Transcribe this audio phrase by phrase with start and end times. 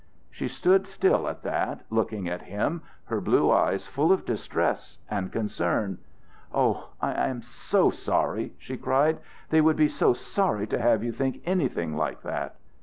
[0.31, 5.31] She stood still at that, looking at him, her blue eyes full of distress and
[5.31, 5.99] concern.
[6.51, 9.19] "Oh, I am so sorry," she cried.
[9.51, 12.55] "They would be so sorry to have you think anything like that."